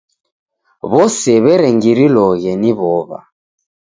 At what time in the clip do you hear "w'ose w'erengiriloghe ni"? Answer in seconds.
0.91-2.71